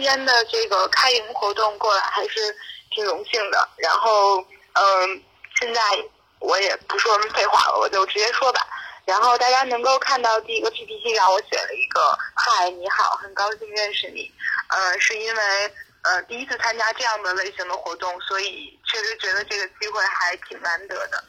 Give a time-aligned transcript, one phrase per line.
[0.00, 2.56] 今天的这个开营活动过来还是
[2.90, 3.68] 挺荣幸的。
[3.76, 4.38] 然后，
[4.72, 5.22] 嗯，
[5.60, 5.82] 现在
[6.38, 8.66] 我也不说什么废话了，我就直接说吧。
[9.04, 14.32] 然后大家能够看到第一个 PPT 上我写了一个“嗨，你好，很高兴认识你”。
[14.72, 15.74] 呃，是因为
[16.04, 21.22] 呃第一次参加这样的类型的活动，所以确实觉得这个机会还挺难得的。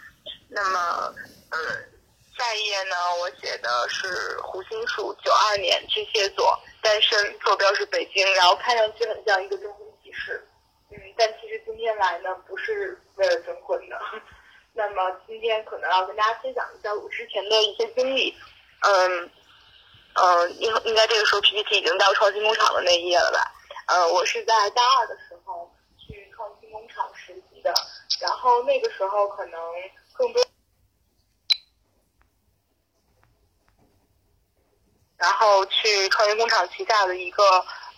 [0.48, 1.14] 那么，
[1.50, 1.60] 呃，
[2.38, 10.48] 下一页呢，我写的是胡心树，九二年巨蟹座，单身，坐标是北京，然后看上去很像一个征婚启事。
[10.90, 14.00] 嗯，但其实今天来呢，不是为了征婚的。
[14.74, 18.34] 那么今天可能要跟大家分享一下我之前的一些经历，
[18.82, 19.30] 嗯，
[20.14, 23.52] 嗯，应应该这个时候 PPT 已经到创新工厂的那一页了吧？
[23.88, 27.74] 呃，我是在大二的时候去创新工厂实习的，
[28.22, 29.60] 然后那个时候可能
[30.14, 30.42] 更多，
[35.22, 37.44] 然后去创业工厂旗下的一个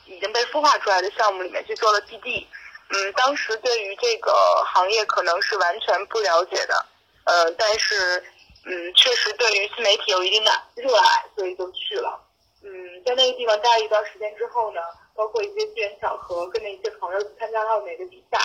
[0.05, 2.45] 已经被孵化出来的项目里面去做了 BD。
[2.89, 4.31] 嗯，当时对于这个
[4.65, 6.85] 行业可能是完全不了解的，
[7.23, 8.21] 呃，但是
[8.65, 12.19] 嗯，确实对于新媒体有一定的热爱，所以就去了。
[12.61, 12.69] 嗯，
[13.05, 14.81] 在那个地方待了一段时间之后呢，
[15.15, 18.37] 包括一些机缘巧合，跟着一些朋友去参加了奥美的比赛，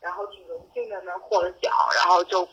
[0.00, 2.46] 然后挺荣幸的呢，获了奖，然后就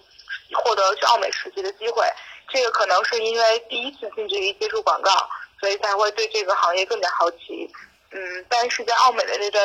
[0.54, 2.06] 获得去奥美实习的机会。
[2.48, 5.12] 这个可能是因为第一次近距离接触广告，
[5.60, 7.70] 所以才会对这个行业更加好奇。
[8.12, 9.62] 嗯，但是在奥美的那段。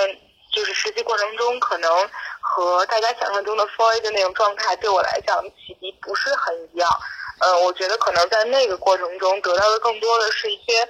[0.53, 2.11] 就是实习过程中，可能
[2.41, 6.91] 和大家想象中的 Four A 的那种状态，对我来讲启迪不是很一样。
[7.39, 10.89] 呃，我觉得可能在那个过程中得到的更多的是一些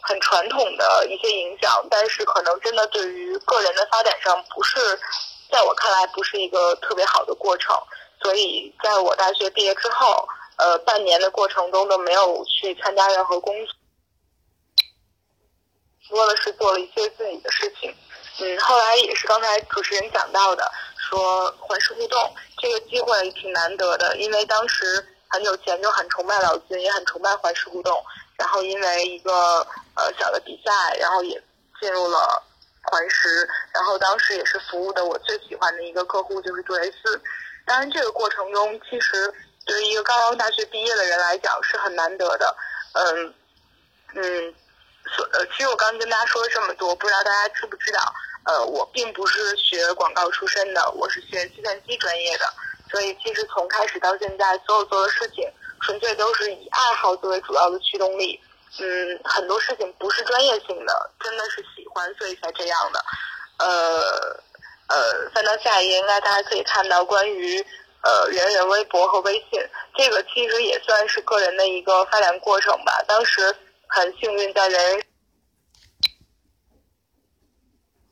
[0.00, 4.98] 很传统的一些影响，但是可能真的对于个人的发展上，不是
[5.50, 7.76] 在我看来不是一个特别好的过程。
[8.22, 13.74] 所以在我大学毕业之后，呃，半年的过程中都没有去参加任何工作，
[16.12, 17.92] 多的是做了一些自己的事情。
[18.40, 28.02] 嗯，后来也是刚才主持人讲到的，说环视互动这个机会挺难得的，因为当时很久前就很崇拜老金，也很崇拜环视互动，
[28.38, 31.42] 然后因为一个呃小的比赛，然后也
[31.78, 32.42] 进入了
[32.84, 37.20] 环视，然后当时也是服务的我最喜欢的一个客户就是杜蕾斯，
[37.66, 39.32] 当然这个过程中其实
[39.66, 42.56] 对于一个刚刚大学毕业的人来讲是很难得的，
[42.94, 43.34] 嗯
[44.14, 44.54] 嗯。
[45.14, 48.00] 所呃，其实我刚刚跟大家说了这么多，不知道大家知不知道？
[48.44, 52.44] 呃，我并不是学广告出身的，我是学计算机专业的，
[52.90, 55.48] 所以其实从开始到现在，所有做的事情
[55.80, 58.40] 纯粹都是以爱好作为主要的驱动力。
[58.80, 63.04] 嗯，很多事情不是专业性的，真的是喜欢，所以才这样的。
[63.58, 64.00] 呃
[64.88, 67.60] 呃，翻到下一页，应该大家可以看到关于
[68.02, 69.60] 呃人人微博和微信，
[69.96, 73.04] 这个其实也算是个人的一个发展过程吧。
[73.06, 73.54] 当时。
[73.94, 75.04] 很幸运在人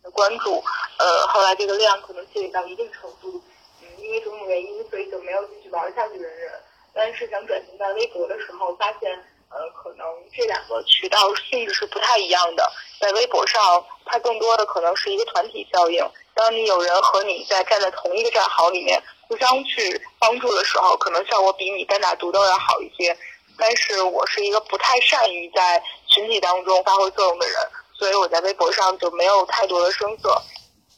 [0.03, 0.63] 的关注，
[0.99, 3.43] 呃，后来这个量可能积累到一定程度，
[3.81, 6.53] 嗯，因为种种原因，所以就没有继续玩下去人人。
[6.93, 9.11] 但是想转型在微博的时候，发现，
[9.49, 12.71] 呃，可能这两个渠道性质是不太一样的。
[13.01, 16.07] 在微博上，它更多的可能是一个团体效应。
[16.35, 23.17] 当你有人和你在站在同一个战壕里面，互相去帮助的时候，可能效果比你单打独斗要好一些。
[23.60, 27.56] 但是我是一个不太善于在群体当中发挥作用的人，
[27.93, 30.43] 所以我在微博上就没有太多的声色。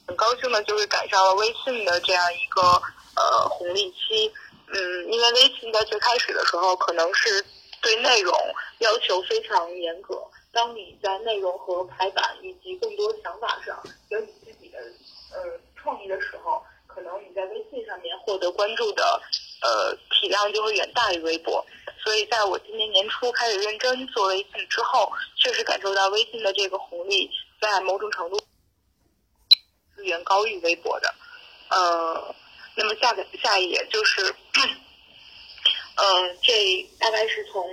[0.06, 4.32] 很高兴的就是赶上了微信的这样一个呃红利期，
[4.72, 7.44] 嗯，因为微信在最开始的时候可能是
[7.80, 8.32] 对内容
[8.78, 10.22] 要求非常严格，
[10.52, 13.80] 当你在内容和排版以及更多想法上
[14.10, 14.78] 有你自己的
[15.32, 19.20] 呃创意的时候，可能你在微信上面获得关注的
[19.62, 21.64] 呃体量就会远大于微博。
[22.04, 27.30] 所以，在我今年年初开始认真做微信之后，确实感受到微信的这个红利，
[27.60, 28.40] 在某种程度
[29.94, 31.14] 资源高于微博的。
[31.70, 32.34] 呃，
[32.74, 34.34] 那么下个下一页就是，
[35.94, 37.64] 嗯，这大概是从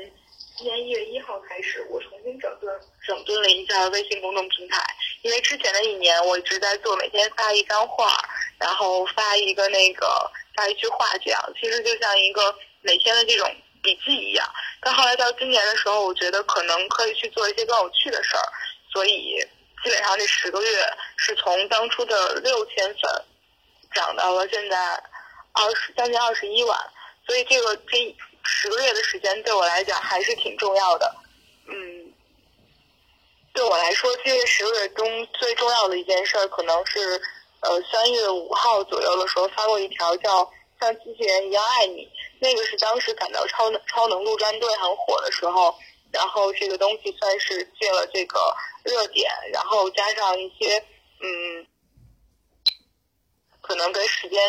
[0.58, 4.78] 今年一月一号开始，我重新整顿整顿了一下微信公众平台。
[5.24, 8.14] 因为之前的一年，我一直在做每天发一张画，
[8.60, 13.50] 然后发一个那个发一句话，这样其实就像一个每天的这种。
[13.82, 14.46] 笔记一样，
[14.82, 18.44] 但后来到今年的时候，我觉得可能可以去做一些更有趣的事儿，
[18.92, 19.40] 所以
[19.82, 23.26] 基本上这十个月是从当初的六千粉
[23.96, 25.02] 涨到了现在
[25.54, 26.78] 二十将近二十一万，
[27.26, 28.14] 所以这个这
[28.44, 31.16] 十个月的时间对我来讲还是挺重要的。
[31.68, 32.14] 嗯，
[33.54, 37.22] 对我来说，这十个月中最重要的一件事儿，可能是
[37.62, 40.46] 呃，三月五号左右的时候发过一条叫
[40.80, 42.06] 《像机器人一样爱你》，
[42.40, 45.76] 那个是当时感到超能超能陆战队很火的时候，
[46.12, 48.40] 然后这个东西算是借了这个
[48.84, 50.82] 热点，然后加上一些
[51.22, 51.68] 嗯，
[53.60, 54.40] 可能跟时间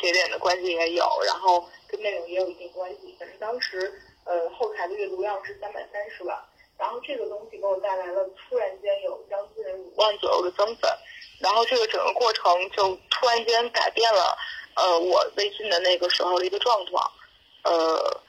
[0.00, 3.16] 节点的关系也有，然后跟内容也有一定关系。
[3.18, 3.92] 反正当时，
[4.24, 6.38] 呃，后台的阅读量是三百三十万。
[6.82, 10.90] 然后这个东西给我带来了突然间有将近五万左右的增粉，
[11.38, 14.36] 然后这个整个过程就突然间改变了
[14.74, 17.12] 呃我微信的那个时候的一个状况，
[17.62, 18.20] 呃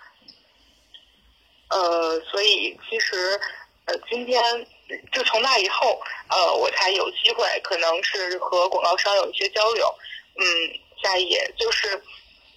[1.69, 3.41] 呃，所以其实
[3.85, 4.67] 呃今天。
[5.11, 9.87] 就从那以后，呃，我才有机会，可能是和广告商有一些交流。
[10.35, 10.43] 嗯，
[11.01, 11.95] 下一页就是，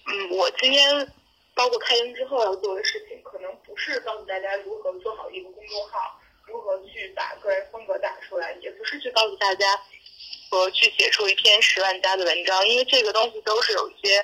[0.05, 1.11] 嗯，我今天
[1.55, 3.16] 包括开营之后要做的事情，
[3.77, 9.79] 是告诉大家如何做好一个公众号，如何去把个人风格打出来，也不是去告诉大家，
[10.49, 14.23] 和去写出一篇十万加的文章，因为这个东西都是有一些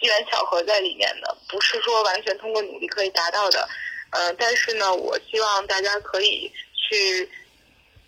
[0.00, 3.68] 机缘巧合在里面的，不是说完全通过努力可以达到的。
[4.10, 7.30] 呃，但是呢，我希望大家可以去。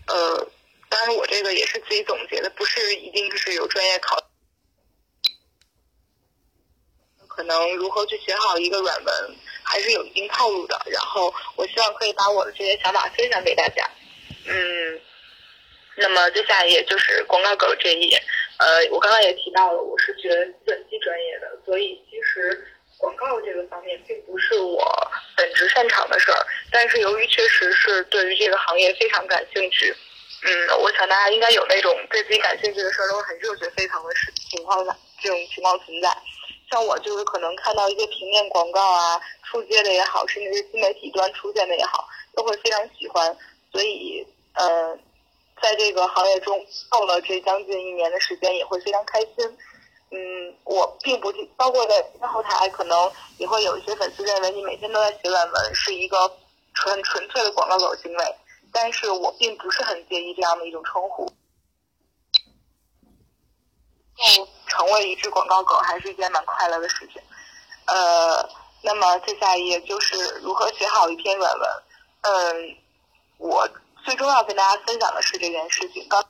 [0.06, 0.46] 呃，
[0.90, 4.22] 当然我这个也是自己总结的，不是一定是有专业考。
[7.26, 10.80] 可能如何去写好一个软文，还是有一定套路的。
[10.90, 13.90] 然后我希望可以把我的这些想法分享给大家。
[14.46, 15.00] 嗯，
[15.96, 18.22] 那么接下来也就是广告狗这一页。
[18.58, 22.66] 呃，我刚刚也提到了，我是学计算机专业的，所以其实
[22.98, 25.10] 广告这个方面并不是我。
[25.36, 29.92] 本职擅长的事儿，但是由于确实是对于这个行业非常感兴趣，
[30.44, 36.08] 嗯，我想大家应该有那种对自己感兴趣的事儿都很热血沸腾的事情况下，这种情况存在。
[36.74, 42.04] 像我就是可能看到一些平面广告啊，出街的也好，甚至是新媒体端出现的也好，
[42.34, 43.24] 都会非常喜欢。
[43.70, 44.98] 所以，呃，
[45.62, 49.56] 在这个行业中受了这将近一年的时间，也会非常开心。
[50.10, 56.28] 嗯，我并不包括在后台，可能也会有一些粉丝认为你每天都在写软文是一个
[56.74, 58.34] 纯纯粹的广告狗行为，
[58.72, 61.24] 但是我并不是很介意这样的一种称呼。
[64.66, 67.22] 成为一只广告狗还是一件蛮快乐的事情。
[67.86, 68.48] 呃，
[68.82, 71.68] 那么接下来一页就是如何写好一篇软文。
[72.22, 72.76] 嗯，
[73.38, 73.68] 我
[74.04, 76.22] 最终要跟大家分享的是这件事情，刚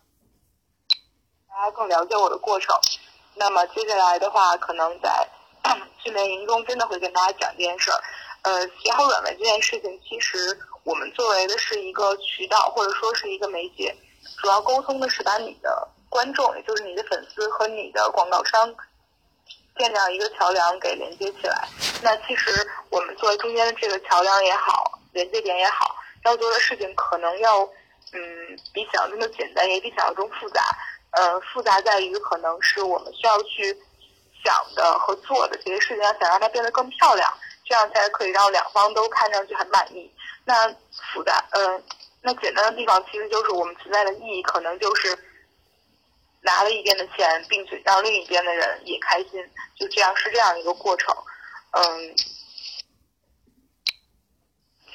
[1.48, 2.76] 大家更了解我的过程。
[3.36, 5.28] 那么接下来的话，可能在
[6.02, 8.00] 训练营中真的会跟大家讲这件事儿。
[8.42, 13.96] 呃，写好软文这件事情，其实我们作为的是一个渠道，或者说是一个媒介，
[14.38, 18.72] 主要沟通的是把你的观众，也就是你的粉丝和你的广告商
[19.76, 21.68] 建这样一个桥梁给连接起来。
[22.04, 22.52] 那其实
[22.88, 27.62] 我们作为中间的这个桥梁也好，连接点也好，要做的事情可能要
[28.12, 28.20] 嗯
[28.72, 30.62] 比想象中的简单，也比想象中复杂。
[31.10, 33.76] 呃，复杂在于可能是我们需要去
[34.44, 37.28] 想的和做的这些事情，要想让它变得更漂亮，
[37.64, 40.08] 这样才可以让两方都看上去很满意。
[40.44, 40.72] 那
[41.12, 41.82] 复杂，呃，
[42.22, 45.18] 那简单的地方其实就是我们存在的意义，可能就是
[46.44, 49.30] 拿了一边的钱，并且让另一边的人也开心，
[49.76, 51.14] 就这样是这样一个过程。
[51.72, 52.14] 嗯，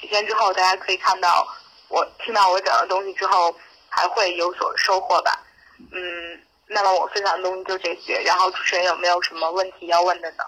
[0.00, 1.46] 几天之后，大家可以看到
[1.88, 3.54] 我听到我讲的东西之后，
[3.88, 5.44] 还会有所收获吧。
[5.92, 8.22] 嗯，那么我分享的东西就这些。
[8.22, 10.44] 然后主持人有没有什么问题要问的呢？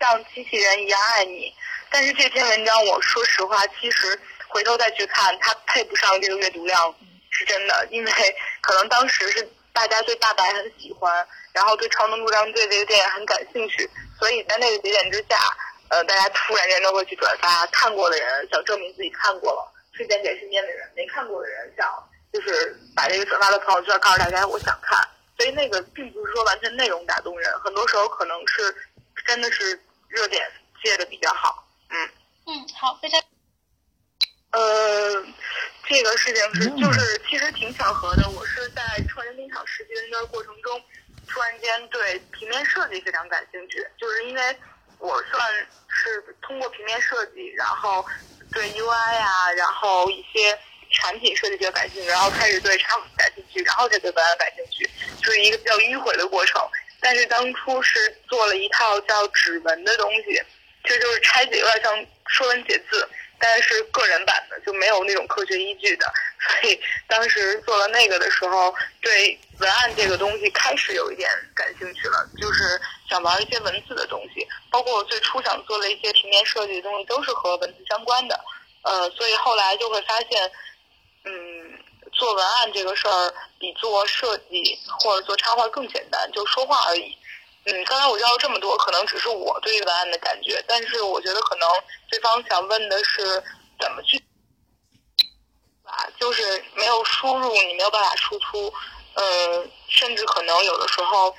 [0.00, 1.54] 像机器人一样爱你，
[1.90, 6.94] 但是这篇文章我说实话，其实回头再去看，它配不上这个阅读量，
[7.40, 7.88] 是真的。
[7.90, 8.12] 因为
[8.60, 13.88] 可能当时是大家对大白很喜欢，然后对超能陆战队这个电影很感兴趣，
[14.18, 15.38] 所以在那个节点之下，
[15.88, 17.64] 呃，大家突然间都会去转发。
[17.68, 21.88] 看过的人想证明自己看过了，推荐给身边的人；没看过的人想。
[22.32, 24.96] 就是把这个转发到朋友圈，告诉大家我想看，
[25.36, 28.72] 所以那个并不是说完全内容打动人，很多时候可能是
[29.26, 30.48] 真的是热点
[30.80, 31.66] 接的比较好。
[31.88, 32.08] 嗯
[32.46, 33.20] 嗯，好，非常。
[34.52, 35.24] 呃，
[35.88, 40.82] 这个事情是就是其实挺巧合的，我是在创人冰场实习的那个过程中，
[41.28, 44.56] 突然间对平面设计非常感兴趣，就是因为
[44.98, 45.40] 我算
[45.88, 48.04] 是通过平面设计，然后
[48.52, 50.58] 对 UI 呀，然后一些。
[50.92, 54.90] 产品设计比较感兴趣，然后开始对产品感兴趣，然后再对文案感兴趣，
[55.22, 56.60] 就是一个比较迂回的过程。
[56.98, 60.42] 但是当初是做了一套叫指纹的东西，
[60.82, 63.08] 这就是拆解，有点像说文解字，
[63.40, 66.12] 但是个人版的，就没有那种科学依据的。
[66.38, 74.46] 所以当时做了那个的时候，对文案这个东西开始有一点感兴趣了，就是想玩一些文字的东西。
[74.70, 78.38] 包括我最初想做的一些平面设计的东西，都是和文字相关的。
[78.82, 80.52] 呃，所以后来就会发现。
[81.22, 81.32] 嗯，
[82.14, 87.14] 做文案这个事儿比做设计或者做插画更简单，就说话而已。
[87.72, 91.68] 嗯，刚才我要这么多，可能只是我对文案的感觉，但是我觉得可能
[92.10, 93.22] 对方想问的是
[93.78, 94.20] 怎么去，
[95.84, 98.72] 啊，就是没有输入，你没有办法输出，
[99.14, 101.32] 嗯，甚至可能有的时候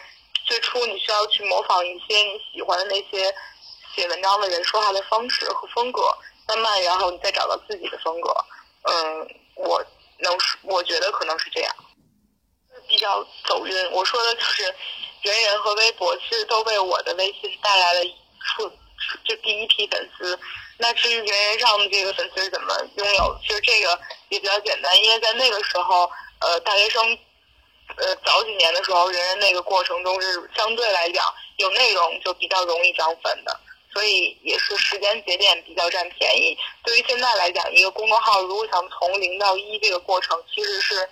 [0.46, 3.36] 最初你需要去模仿一些你喜欢的那些
[3.94, 8.34] 写文章的人说话的方式和风格，慢慢然后你再找到自己的风格。
[8.84, 9.84] 嗯，我
[10.20, 11.76] 能我觉得可能是这样，
[12.88, 13.92] 比较走运。
[13.92, 14.64] 我说的就是
[15.22, 18.02] 人人和微博其实都为我的微信带来了
[18.40, 18.70] 数
[19.26, 20.40] 就第一批粉丝。
[20.78, 26.10] 那至于人人上的这个粉丝是怎么拥有，其实这个也比较简单，因为在那个时候，
[26.40, 27.18] 呃，大学生，
[27.98, 33.60] 呃，早几年的时候，人人那个过程中是相对来讲有内容就比较容易涨粉的，
[33.94, 36.58] 所以也是时间节点比较占便宜。
[36.84, 41.08] 对于现在来讲，一个公众号如果想从零到一这个过程，其实是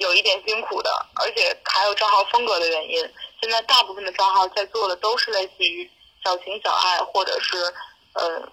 [0.00, 3.10] 有一点辛苦的，而且还有账号风格的原因。
[3.40, 5.90] 现在大部分的账号在做的都是类似于
[6.24, 7.56] 小情小爱，或者是，
[8.14, 8.48] 呃。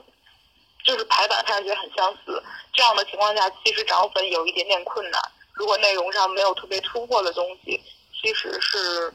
[0.86, 5.22] 就是排版看上去很相似，这样的情况下，其实涨粉有一点点困难。
[5.52, 7.84] 如果内容上没有特别突破的东西，
[8.22, 9.14] 其实是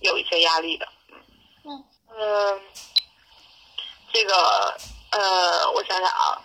[0.00, 0.86] 有一些压力的。
[1.64, 2.60] 嗯嗯，
[4.12, 4.76] 这个
[5.12, 6.42] 呃，我想想啊，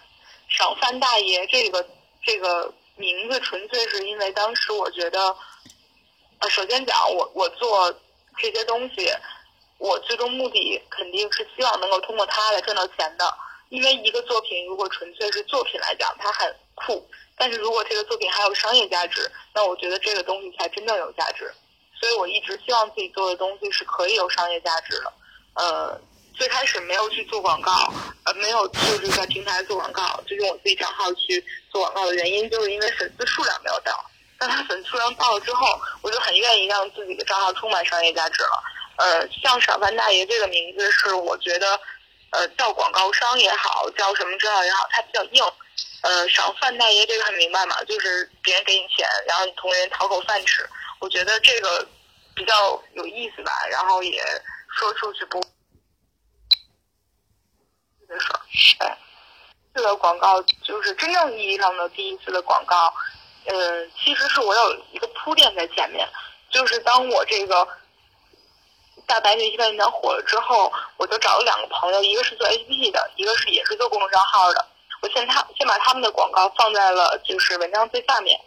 [0.47, 1.85] 赏饭大爷这个
[2.23, 5.35] 这个名字，纯粹是因为当时我觉得，
[6.39, 7.91] 呃，首先讲我我做
[8.37, 9.09] 这些东西，
[9.77, 13.33] 我最终目的肯定是希望能够通过它来赚到钱的。
[13.69, 16.95] 因为一个作品如果纯粹是作品来讲，它很酷；
[17.37, 21.53] 但是如果这个作品还有商业价值，那我觉得这个东西才真正有价值。
[21.99, 25.13] 所以我一直希望自己做的东西是可以有商业价值的。
[25.53, 26.01] 呃，
[26.39, 27.93] 最开始没有去做广告，
[28.23, 33.91] 呃，没有就是在平台做广告，就用我自己账号去做广告的原因，就是因为粉丝数量没有到。
[34.37, 35.67] 当他粉丝数量到了之后，
[36.01, 38.63] 我就很愿意让自己的账号充满商业价值了。
[38.95, 41.79] 呃，像赏饭大爷这个名字是我觉得。
[42.31, 45.43] 呃，叫广告商也好，叫什么知道也好，它比较硬。
[46.03, 50.63] 呃，赏饭大爷这个很明白嘛，就是别人给你钱，然后你同人讨口饭吃。
[50.99, 51.87] 我觉得这个
[52.35, 54.23] 比较有意思吧，然后也
[54.77, 55.41] 说出去不。
[58.07, 58.97] 的事儿，哎，
[59.73, 62.91] 这个广告就是真正意义上的第一次的广告。
[63.45, 66.07] 嗯，其实是我有一个铺垫在前面，
[66.49, 67.67] 就是当我这个。
[69.07, 74.63] 大白这一文章火了之后，我就找了两个朋友，一个是做 APP 的，一个是也是做公众账号的。
[75.01, 78.39] 我先他先把他们的广告放在了就是文章最下面，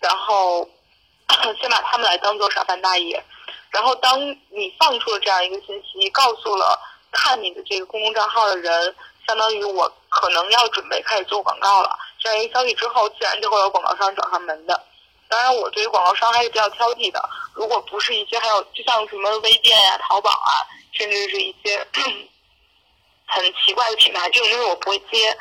[0.00, 0.68] 然后
[1.58, 3.24] 先把他们来当做赏饭大爷。
[3.70, 6.78] 然后当你放出了这样一个信息，告诉了
[7.10, 8.94] 看你的这个公众账号的人，
[9.26, 11.98] 相当于我可能要准备开始做广告了。
[12.20, 14.84] 这样一个消息之后，自然就会有广告商找上门的。
[15.28, 17.28] 当然，我对于广告商还是比较挑剔的。
[17.54, 20.52] 如果不是一些还有就像什么微店呀、淘宝啊，
[20.92, 21.78] 甚至是一些
[23.26, 25.36] 很奇怪的品牌，这种东西我不会接。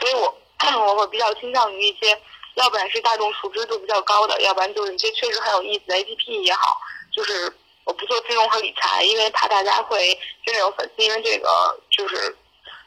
[0.00, 0.34] 所以我
[0.86, 2.18] 我会比较倾向于一些，
[2.54, 6.78] 要不然是大众熟知度比较高的，要不然就是一些确实很有意思的 APP 也好。
[7.12, 7.54] 就是
[7.84, 12.34] 我不做金融和理财，因为怕大家会真的有粉丝因为这个就是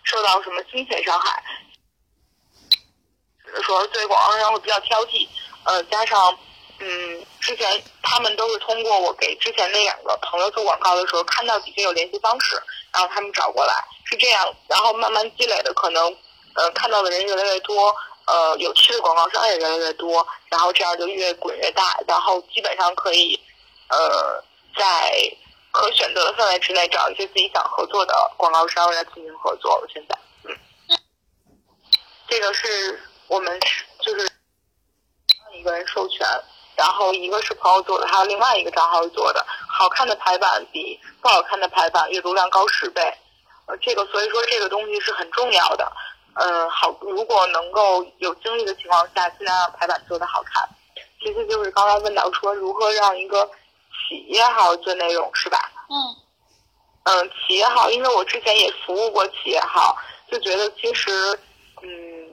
[0.10, 1.44] 受到什么金钱伤害。
[3.46, 5.28] 只是说对广告商会比较挑剔，
[5.66, 6.38] 呃，加上。
[6.80, 12.56] 嗯，之前他们都是通过我给之前那两个朋友做广告的时候，看到底下有联系方式，
[12.94, 13.74] 然后他们找过来，
[14.06, 16.16] 是这样，然后慢慢积累的，可能
[16.54, 17.96] 呃看到的人越来越多，
[18.28, 23.40] 呃有趣的广告商也越来越多，然后这样就越滚越大，然后基本上可以
[23.90, 24.44] 呃
[24.78, 25.36] 在
[25.78, 29.88] 可选择的范围之内找一些自己想合作的广告商来进行合作了。
[29.94, 30.58] 现在，嗯，
[32.28, 33.60] 这个是我们
[34.00, 34.28] 就是
[35.54, 36.28] 一个人授权。
[36.76, 43.02] 然后一个是朋友做的，还有另外一个账号做的，好看的排版比不好看的排版阅读量高十倍，
[43.66, 45.92] 呃，这个所以说这个东西是很重要的，
[46.36, 50.70] 嗯，好，如果能够有精力的情况下，尽量让排版做的好看。
[51.20, 53.50] 其次就是刚才问到说如何让一个
[54.08, 55.60] 企业号做内容是吧？
[55.90, 56.16] 嗯，
[57.04, 59.98] 嗯，企业号，因为我之前也服务过企业号，
[60.32, 61.12] 就觉得其实，
[61.82, 62.28] 嗯。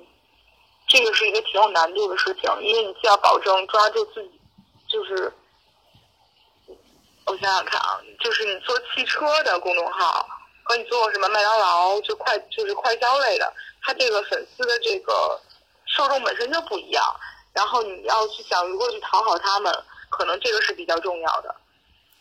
[0.87, 4.41] 这个是一个挺有难度的事情，因为你既要保证抓住自己，
[4.87, 5.33] 就是，
[7.25, 10.29] 我想想看啊，就是你做汽车的公众号
[10.63, 13.51] 和你做什么麦当劳就快就是快消类的，
[13.83, 15.41] 它这个粉丝的这个
[15.87, 17.03] 受众本身就不一样，
[17.55, 19.75] 然后你要去想如何去讨好他们，
[20.11, 21.53] 可能这个是比较重要的。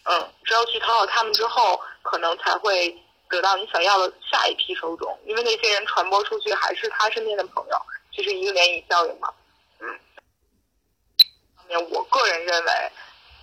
[0.05, 2.95] 嗯，只有去讨好他们之后，可能才会
[3.29, 7.77] 得到你想要的下一批受众，因为那些人传播出去还是他身边的朋友。
[8.15, 9.27] 就是一个涟漪效应嘛，
[9.79, 9.87] 嗯，
[11.57, 12.71] 上面我个人认为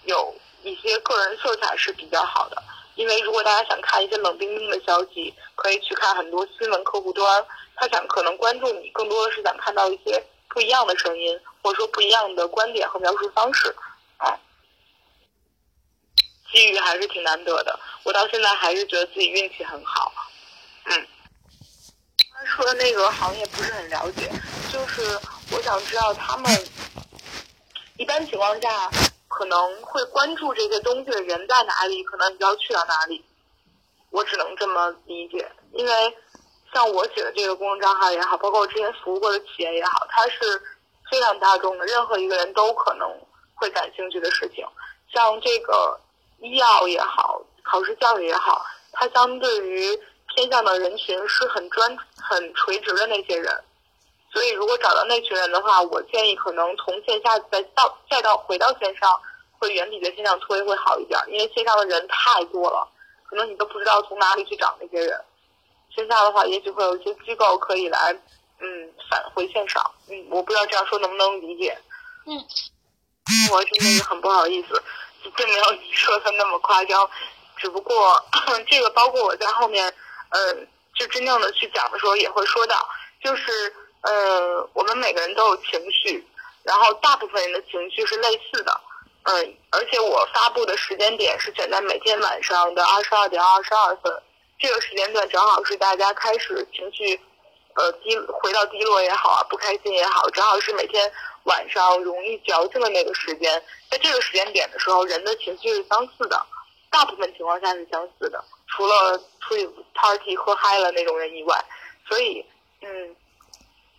[0.04, 2.62] 有一些个人色彩是比较好的，
[2.94, 13.74] 因为如果大家想看一些冷冰冰的消息，可以去看很多新闻客户端，他想可能关注你，更多的是想看到一些不一样的声音，或者说不一样的观点和描述方式，
[14.18, 14.38] 啊，
[16.52, 17.78] 机遇还是挺难得的。
[18.02, 20.12] 我到现在还是觉得自己运气很好。
[20.84, 21.06] 嗯，
[22.32, 24.30] 他说的那个行业不是很了解，
[24.72, 25.02] 就是
[25.52, 26.50] 我想知道他们
[27.96, 28.90] 一般情况下
[29.28, 33.24] 可能会关注这些东西的人在哪里，可能你就要去到哪里。
[34.10, 35.92] 我只能这么理解，因为
[36.74, 40.60] 像我写的这个公众账号也好，包括我之前服务过的企业也好，它是
[41.10, 43.08] 非常大众的，任何一个人都可能
[43.54, 44.66] 会感兴趣的事情。
[45.12, 46.00] 像这个
[46.40, 49.98] 医药也好，考试教育也好，它相对于
[50.34, 53.64] 偏向的人群是很专、很垂直的那些人。
[54.32, 59.12] 所以，如果找到那群人的话，我建议可能从线下再到再到回到线上，
[59.58, 62.88] 会远比在线上推会好一点，因为线上的人太多了。
[63.28, 65.24] 可能你都不知道从哪里去找那些人，
[65.94, 68.12] 线下的话，也许会有一些机构可以来，
[68.60, 69.88] 嗯，返回线上。
[70.08, 71.76] 嗯，我不知道这样说能不能理解。
[72.26, 72.38] 嗯，
[73.52, 74.80] 我真的是很不好意思，
[75.36, 77.08] 并没有你说的那么夸张，
[77.56, 78.24] 只不过
[78.68, 79.92] 这个包括我在后面，
[80.30, 82.88] 嗯，就真正的去讲的时候也会说到，
[83.22, 86.26] 就是呃，我们每个人都有情绪，
[86.62, 88.80] 然后大部分人的情绪是类似的。
[89.24, 94.10] 嗯，而且我发布的时间点是选在每天晚上的二十二点二十二分，
[94.58, 97.20] 这个时间段正好是大家开始情绪，
[97.80, 101.10] 呃低回到低落也好啊，不开心也好，正好是每天
[101.44, 103.62] 晚上容易矫情的那个时间。
[103.90, 106.46] 在这个时间点的时候，人的情绪是相似的，
[106.90, 111.64] 大部分情况下是相似的，除了出去 party 喝嗨了那种人以外。
[112.06, 112.44] 所以，
[112.82, 113.16] 嗯，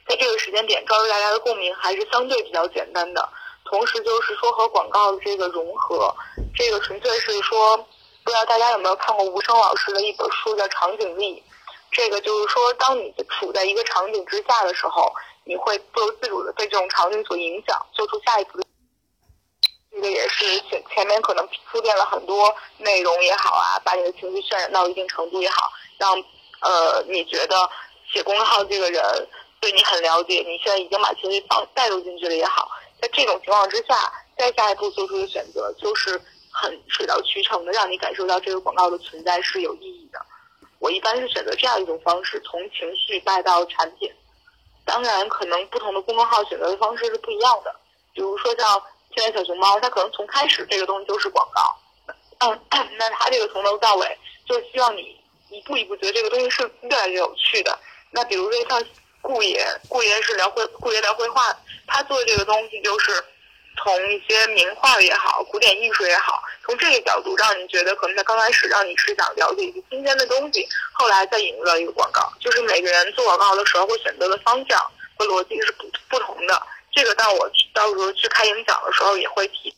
[0.07, 3.27] 在这个时间点抓住大家的共鸣还是相对比较简单的。
[3.65, 6.13] 同时就是说和广告的这个融合，
[6.53, 7.77] 这个纯粹是说，
[8.23, 11.41] 不知道大家有没有看过吴声老师的一本书叫《场景力》，
[11.91, 18.63] 这个就是说，当你处在一个场景之下的时候，你会不由自主的被这种场景所影响，做出下一步的。
[19.91, 26.13] 这个也是前前面可能铺垫了很多内容也好啊，把你的情绪渲染到一定程度也好，让
[26.61, 27.69] 呃你觉得
[28.11, 29.27] 写公众号这个人
[29.59, 32.69] 对你很了解，你现在已经把情绪放带入进去了也好。
[33.01, 40.25] 在这种情况之下，再下一步做出的选择就是很水到渠成的，让你感受到这个广告的存在是有意义的。
[40.81, 44.11] 我一般是选择这样一种方式，从情绪带到产品。
[44.83, 47.73] 当然，可能不同的公众号选择的方式是不一样的。
[48.13, 48.81] 比如说像
[49.15, 51.77] 现在小熊猫，它可能从开始这个东西就是广告，
[52.39, 52.59] 嗯，
[52.97, 54.17] 那它这个从头到尾
[54.47, 55.15] 就是希望你
[55.49, 57.79] 一步一步觉得这个东西是越来越有趣的。
[58.09, 58.83] 那比如说像。
[59.23, 63.23] 顾爷，顾爷是聊绘，顾爷聊绘画，他做的这个东西就是
[63.77, 74.79] 从一些名画也好，古典艺术也好，从这个角度让你觉得可能在刚开始让你是想了解一些新鲜的东西，后来再引入到一个广告，就是每个人做广告的时候会选择的方向
[75.17, 76.61] 和逻辑是不不同的。
[76.91, 79.73] 这个到我到时候去开演讲的时候也会提。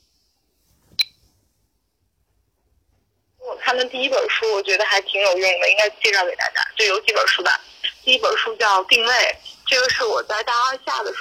[3.37, 6.65] 我看的第一本书，我觉得还挺有用的，应该介绍给大家。
[6.75, 7.59] 就有几本书吧。
[8.03, 9.13] 第一本书叫《定位》，
[9.67, 11.12] 这个是我在大二下的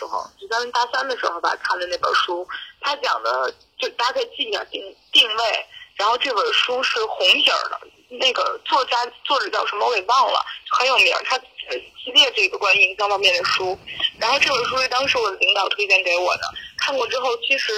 [0.71, 2.47] 大三的时候吧看的那本书。
[2.81, 4.81] 他讲的就大家可以记一下定
[5.13, 5.67] 定位。
[5.97, 11.15] 然后这本书是红皮儿的，那个作家作者叫什么我给忘了，很有名。
[11.25, 13.79] 他系列这个关于营销方面的书。
[14.19, 16.43] 然后这本书是当时我的领导推荐给我的，
[16.79, 17.73] 看过之后，其实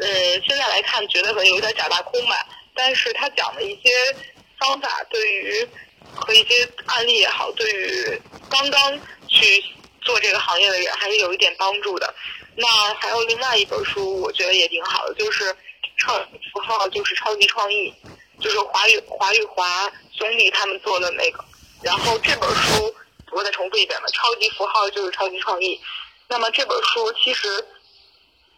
[0.00, 0.06] 呃
[0.46, 2.36] 现在来看觉得可能有点假大空吧。
[2.74, 3.90] 但是他讲的一些
[4.58, 5.68] 方法，对于
[6.14, 9.64] 和一些案例也好，对于刚刚去
[10.06, 12.14] 做这个行业的人还是有一点帮助的。
[12.56, 15.54] 那还有另外一本书，我觉得也挺好的，就是
[15.98, 16.18] 创
[16.50, 17.92] 符号，就是超级创意，
[18.40, 21.44] 就是华语华语华兄弟他们做的那个。
[21.82, 22.94] 然后这本书
[23.32, 25.78] 我再重复一遍吧，超级符号就是超级创意。
[26.28, 27.66] 那么这本书其实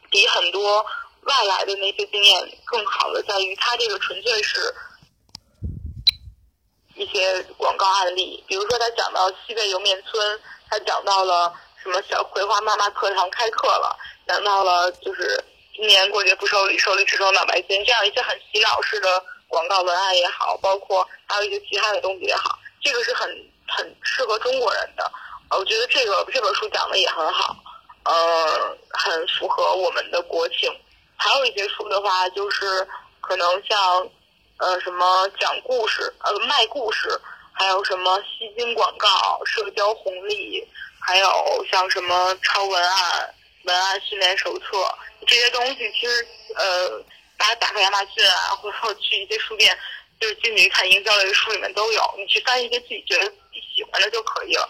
[0.08, 0.86] 比很多。
[1.24, 4.74] 外来的那些经验更好的在于，它这个纯粹是
[6.94, 8.42] 一些广告案例。
[8.46, 11.52] 比如说，他讲到西贝莜面村，他讲到了
[11.82, 15.42] 什么小葵花妈妈课堂开课了，讲到了就是
[15.74, 23.28] 今年过节不收礼，收礼只收脑白金，这样一些很洗脑式的广告文案也好，包括还有一些其他的东西也好，这个是很
[23.68, 25.10] 很适合中国人的。
[25.50, 27.56] 我觉得这个这本书讲的也很好，
[28.04, 30.70] 呃，很符合我们的国情。
[31.16, 32.86] 还有一些书的话，就是
[33.20, 34.08] 可能像，
[34.58, 37.08] 呃，什么讲故事，呃，卖故事，
[37.58, 40.64] 还有什么吸金广告、社交红利，
[41.00, 44.66] 还有像什么抄文案、文案训练手册
[45.26, 47.04] 这些东西，其实呃，
[47.36, 49.76] 大家打开亚马逊啊，或者去一些书店，
[50.20, 54.68] 就是进去看营销类的书里面都有，你去翻一些自己觉得自己喜欢的就可以了。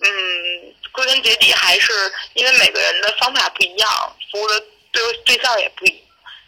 [0.00, 4.62] 嗯，归根结底还是因为每个人的方法不一样，服务的。
[4.94, 5.98] 对对象也不一样，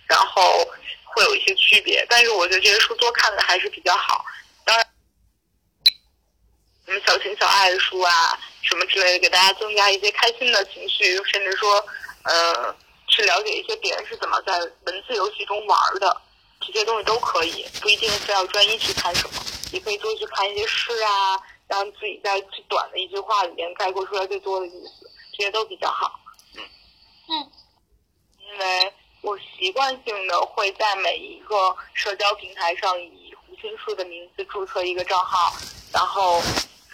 [0.07, 0.65] 然后
[1.03, 2.07] 会有一些区别。
[2.09, 4.25] 但是我觉得这些书多看看还是比较好。
[6.87, 11.85] 什么小情小爱的书啊，什么之类的，给大家增加一些开心的情绪，甚至说，
[12.23, 12.75] 呃，
[13.09, 16.23] 去了解一些别人是怎么在文字游戏中玩的，
[16.61, 26.21] 这些东西都可以，不一定非要专一去看什么，也可以多去看一些诗啊，让自己在最短的一句话里面概括出来最多的意思，这些都比较好。
[26.55, 26.63] 嗯
[27.29, 27.51] 嗯。
[28.49, 35.53] 因为我习惯性的会在每一个社交平台上以胡心树的名字注册一个账号，
[35.93, 36.41] 然后，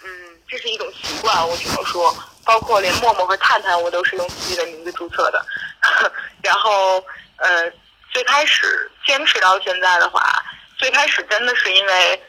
[0.03, 0.09] 嗯，
[0.47, 5.45] 这是一种习惯，我只能说，包括连陌陌和探探，我都是用自己的名字注册的。
[6.43, 7.03] 然后，
[7.37, 7.71] 呃，
[8.11, 10.43] 最开始坚持到现在的话，
[10.77, 12.23] 最开始真的是因为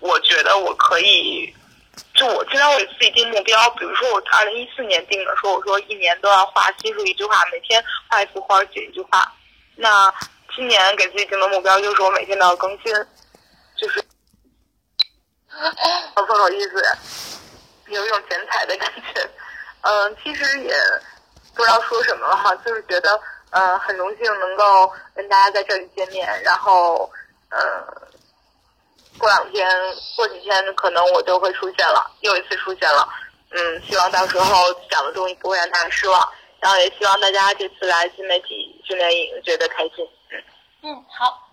[0.00, 1.54] 我觉得我可以。
[2.12, 9.32] 就我经常会给自己定目标，比如说我二零一四年定的，说我说一年都要画新书一句话，每天画一幅画写一句话。
[9.76, 10.12] 那
[10.54, 12.92] 今年给自己定的目标就是我每天都要更新，
[13.76, 14.04] 就是，
[16.26, 16.82] 不好意思，
[17.88, 19.30] 有一种剪彩的感觉。
[19.82, 20.74] 嗯，其实也
[21.54, 27.10] 不知道说什么了哈，就是觉得呃很荣幸能够跟大家在这里见面，然后
[27.50, 28.04] 呃。
[29.16, 29.64] 过两天，
[30.16, 33.08] 过几天可能我就会出现了，又一次出现了。
[33.50, 40.04] 嗯，希望到时候讲的东西不会让大家失望，然后也希望大家这次来新媒体训练营觉得开心。
[40.82, 41.48] 嗯，好。